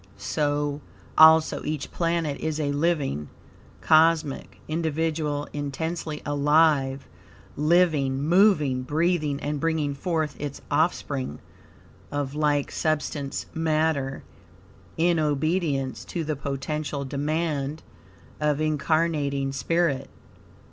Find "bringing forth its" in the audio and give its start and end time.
9.59-10.59